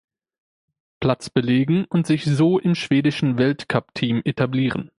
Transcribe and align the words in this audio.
Platz 0.99 1.29
belegen 1.29 1.85
und 1.85 2.07
sich 2.07 2.25
so 2.25 2.57
im 2.57 2.73
schwedischen 2.73 3.37
Weltcupteam 3.37 4.23
etablieren. 4.25 4.89